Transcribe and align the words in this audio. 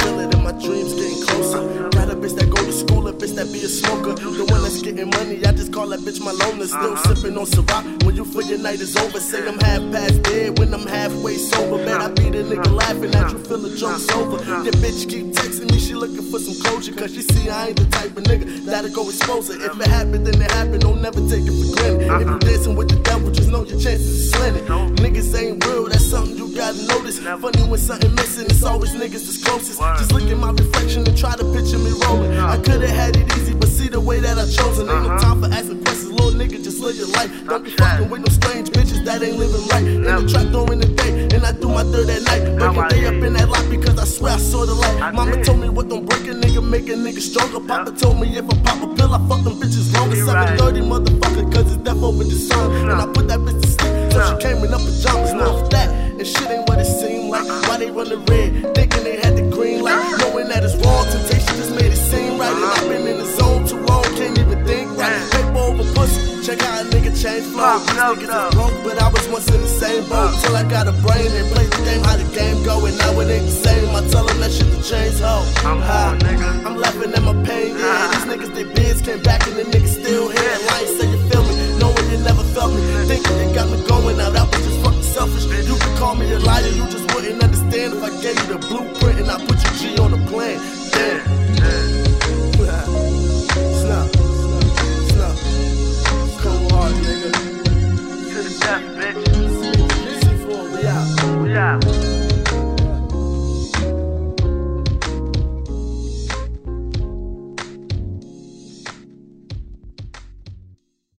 Feel 0.00 0.20
it 0.20 0.34
in 0.34 0.42
my 0.42 0.52
dreams 0.52 0.94
getting 0.94 1.22
closer. 1.22 1.93
Bitch 2.24 2.36
that 2.36 2.48
go 2.48 2.56
to 2.56 2.72
school, 2.72 3.06
a 3.06 3.12
bitch 3.12 3.34
that 3.36 3.52
be 3.52 3.60
a 3.60 3.68
smoker. 3.68 4.14
The 4.16 4.48
one 4.48 4.62
that's 4.62 4.80
getting 4.80 5.10
money, 5.10 5.44
I 5.44 5.52
just 5.52 5.74
call 5.74 5.88
that 5.88 6.00
bitch 6.00 6.24
my 6.24 6.32
loner. 6.32 6.64
Still 6.64 6.96
uh-huh. 6.96 7.14
sipping 7.14 7.36
on 7.36 7.44
Ciroc 7.44 8.02
when 8.06 8.16
you 8.16 8.24
feel 8.24 8.40
your 8.48 8.60
night 8.60 8.80
is 8.80 8.96
over. 8.96 9.20
Say 9.20 9.46
I'm 9.46 9.60
half 9.60 9.84
past 9.92 10.22
dead 10.22 10.58
when 10.58 10.72
I'm 10.72 10.86
halfway 10.86 11.36
sober. 11.36 11.84
Man, 11.84 12.00
I 12.00 12.08
be 12.08 12.30
the 12.30 12.40
uh-huh. 12.40 12.64
nigga 12.64 12.72
laughing 12.72 13.14
at 13.14 13.30
you, 13.30 13.38
feel 13.44 13.58
the 13.58 13.68
uh-huh. 13.68 14.00
joke's 14.00 14.10
over. 14.16 14.40
Your 14.64 14.72
bitch 14.80 15.04
keep 15.04 15.36
texting 15.36 15.70
me, 15.70 15.78
she 15.78 15.92
looking 15.92 16.24
for 16.32 16.38
some 16.38 16.56
closure. 16.64 16.94
Cause 16.94 17.12
she 17.12 17.20
see 17.20 17.50
I 17.50 17.68
ain't 17.68 17.76
the 17.76 17.84
type 17.92 18.16
of 18.16 18.24
nigga 18.24 18.64
that'll 18.64 18.88
go 18.88 19.04
expose 19.04 19.52
her. 19.52 19.60
If 19.60 19.78
it 19.78 19.86
happened, 19.86 20.26
then 20.26 20.40
it 20.40 20.50
happened. 20.50 20.80
Don't 20.80 21.02
never 21.02 21.20
take 21.28 21.44
it 21.44 21.52
for 21.52 21.76
granted. 21.76 22.08
If 22.08 22.24
you're 22.24 22.38
dancing 22.38 22.74
with 22.74 22.88
the 22.88 23.00
devil, 23.04 23.30
just 23.32 23.50
know 23.50 23.68
your 23.68 23.78
chances 23.78 24.00
is 24.00 24.30
slanted. 24.32 24.93
Gotta 27.20 27.40
notice. 27.40 27.44
Funny 27.44 27.70
when 27.70 27.80
something 27.80 28.14
missing, 28.14 28.46
it's 28.46 28.62
always 28.62 28.94
niggas 28.94 29.24
that's 29.26 29.42
closest. 29.42 29.80
Just 29.80 30.12
look 30.12 30.22
at 30.30 30.36
my 30.36 30.50
reflection 30.50 31.06
and 31.06 31.16
try 31.16 31.36
to 31.36 31.44
picture 31.52 31.78
me 31.78 31.92
rolling. 32.04 32.32
I 32.38 32.56
could've 32.58 32.88
had 32.88 33.16
it 33.16 33.30
easy, 33.36 33.54
but 33.54 33.68
see 33.68 33.88
the 33.88 34.00
way 34.00 34.20
that 34.20 34.38
I 34.38 34.46
chosen. 34.48 34.88
Ain't 34.88 35.02
no 35.02 35.18
time 35.18 35.40
for 35.42 35.48
asking 35.52 35.84
questions, 35.84 36.12
little 36.12 36.32
nigga, 36.32 36.62
just 36.62 36.80
live 36.80 36.96
your 36.96 37.08
life. 37.08 37.30
Don't 37.46 37.64
be 37.64 37.70
fucking 37.70 38.10
with 38.10 38.20
no 38.20 38.30
strange 38.32 38.70
bitches 38.70 39.04
that 39.04 39.22
ain't 39.22 39.38
living 39.38 39.66
right. 39.68 39.84
In 39.84 40.02
the 40.02 40.28
trap 40.30 40.50
during 40.52 40.80
the 40.80 40.88
day, 40.88 41.28
and 41.34 41.44
I 41.44 41.52
do 41.52 41.68
my 41.68 41.82
dirt 41.82 42.08
at 42.08 42.22
night. 42.22 42.42
Breaking 42.58 42.88
day 42.88 43.06
up 43.06 43.22
in 43.22 43.32
that 43.34 43.48
lot 43.48 43.68
because 43.70 43.98
I 43.98 44.04
swear 44.04 44.34
I 44.34 44.38
saw 44.38 44.64
the 44.64 44.74
light. 44.74 45.14
Mama 45.14 45.42
told 45.44 45.60
me 45.60 45.68
what 45.68 45.88
don't 45.88 46.06
break 46.06 46.22
a 46.26 46.34
nigga, 46.34 46.62
make 46.62 46.88
a 46.88 46.94
nigga 46.94 47.20
stronger. 47.20 47.60
Papa 47.66 47.92
told 47.92 48.20
me 48.20 48.36
if 48.36 48.44
I 48.44 48.56
pop 48.62 48.82
a 48.82 48.94
pill, 48.94 49.14
I 49.14 49.18
fuck 49.28 49.44
them 49.44 49.54
bitches 49.60 49.92
longer. 49.94 50.16
730 50.16 50.80
motherfucker, 50.80 51.52
cause 51.52 51.72
it's 51.72 51.82
death 51.82 52.02
over 52.02 52.24
the 52.24 52.36
sun. 52.36 52.90
And 52.90 53.00
I 53.00 53.06
put 53.06 53.28
that 53.28 53.40
bitch 53.40 53.60
to 53.60 53.68
sleep, 53.68 54.12
so 54.12 54.18
she 54.24 54.48
came 54.48 54.64
in 54.64 54.72
up 54.72 54.80
pajamas. 54.80 55.63
Red, 58.34 58.74
thinking 58.74 59.04
they 59.04 59.16
had 59.16 59.36
the 59.36 59.46
green 59.54 59.82
light, 59.82 60.02
ah! 60.02 60.16
knowing 60.20 60.48
that 60.48 60.64
it's 60.64 60.76
wrong. 60.82 61.04
Temptation 61.10 61.54
just 61.56 61.70
made 61.70 61.92
it 61.92 62.02
seem 62.10 62.38
right. 62.38 62.52
And 62.52 62.64
I've 62.64 62.88
been 62.88 63.06
in 63.06 63.18
the 63.18 63.28
zone 63.38 63.66
too 63.66 63.80
long, 63.88 64.04
can't 64.18 64.38
even 64.38 64.64
think 64.66 64.90
right. 64.98 65.22
Paper 65.32 65.58
over 65.58 65.86
pussy, 65.94 66.42
check 66.46 66.60
how 66.60 66.80
a 66.80 66.84
nigga 66.84 67.12
change 67.14 67.46
flow. 67.52 67.78
These 67.78 67.94
niggas 67.94 68.48
is 68.48 68.54
broke, 68.54 68.76
but 68.84 68.96
I 69.00 69.08
was 69.08 69.26
once 69.28 69.48
in 69.48 69.60
the 69.60 69.72
same 69.82 70.02
boat. 70.08 70.32
Ah. 70.34 70.40
Till 70.42 70.56
I 70.56 70.64
got 70.68 70.88
a 70.88 70.94
brain 71.04 71.30
and 71.30 71.46
play 71.52 71.66
the 71.66 71.80
game, 71.86 72.02
how 72.02 72.16
the 72.16 72.28
game 72.34 72.58
go, 72.64 72.84
and 72.86 72.96
now 72.98 73.20
it 73.20 73.30
ain't 73.30 73.46
the 73.46 73.56
same. 73.66 73.88
I 73.94 74.00
tell 74.08 74.26
them 74.26 74.38
that 74.40 74.52
shit 74.52 74.68
to 74.74 74.80
change, 74.82 75.18
ho. 75.20 75.44
I'm 75.68 75.80
High. 75.80 76.18
nigga. 76.26 76.64
I'm 76.66 76.76
laughing 76.76 77.12
at 77.14 77.22
my 77.22 77.34
job. 101.54 102.13